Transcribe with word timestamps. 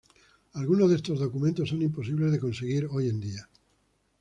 Algunos 0.53 0.89
de 0.89 0.95
estos 0.95 1.19
documentos 1.19 1.69
son 1.69 1.83
imposibles 1.83 2.31
de 2.31 2.39
conseguir 2.39 2.87
hoy 2.89 3.11
día. 3.11 3.47